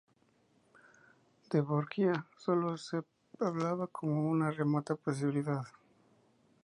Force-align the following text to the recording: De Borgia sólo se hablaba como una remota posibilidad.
De 1.51 1.61
Borgia 1.61 2.25
sólo 2.35 2.75
se 2.75 3.03
hablaba 3.39 3.85
como 3.85 4.31
una 4.31 4.49
remota 4.49 4.95
posibilidad. 4.95 5.63